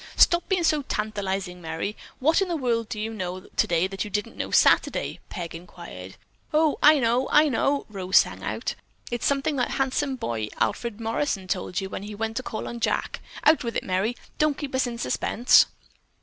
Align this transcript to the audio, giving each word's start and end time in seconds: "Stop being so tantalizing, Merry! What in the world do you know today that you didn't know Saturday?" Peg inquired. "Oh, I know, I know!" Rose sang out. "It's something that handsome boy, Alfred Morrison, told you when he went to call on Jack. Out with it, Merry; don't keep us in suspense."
"Stop 0.15 0.49
being 0.49 0.63
so 0.63 0.81
tantalizing, 0.81 1.61
Merry! 1.61 1.95
What 2.17 2.41
in 2.41 2.47
the 2.47 2.55
world 2.55 2.89
do 2.89 2.99
you 2.99 3.13
know 3.13 3.41
today 3.55 3.85
that 3.85 4.03
you 4.03 4.09
didn't 4.09 4.35
know 4.35 4.49
Saturday?" 4.49 5.19
Peg 5.29 5.53
inquired. 5.53 6.15
"Oh, 6.51 6.79
I 6.81 6.97
know, 6.97 7.29
I 7.31 7.49
know!" 7.49 7.85
Rose 7.87 8.17
sang 8.17 8.41
out. 8.41 8.73
"It's 9.11 9.27
something 9.27 9.57
that 9.57 9.69
handsome 9.77 10.15
boy, 10.15 10.47
Alfred 10.59 10.99
Morrison, 10.99 11.47
told 11.47 11.81
you 11.81 11.87
when 11.87 12.01
he 12.01 12.15
went 12.15 12.35
to 12.37 12.41
call 12.41 12.67
on 12.67 12.79
Jack. 12.79 13.19
Out 13.43 13.63
with 13.63 13.75
it, 13.75 13.83
Merry; 13.83 14.17
don't 14.39 14.57
keep 14.57 14.73
us 14.73 14.87
in 14.87 14.97
suspense." 14.97 15.67